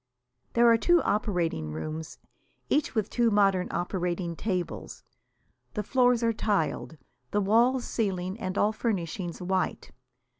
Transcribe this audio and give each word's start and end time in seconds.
There 0.53 0.65
are 0.67 0.79
two 0.79 0.99
operating 1.03 1.71
rooms, 1.71 2.17
each 2.71 2.95
with 2.95 3.07
two 3.07 3.29
modern 3.29 3.67
operating 3.69 4.35
tables. 4.35 5.03
The 5.75 5.83
floors 5.83 6.23
are 6.23 6.33
tiled, 6.33 6.97
the 7.29 7.39
walls, 7.41 7.85
ceiling 7.85 8.39
and 8.39 8.57
all 8.57 8.73
furnishings 8.73 9.43
white. 9.43 9.91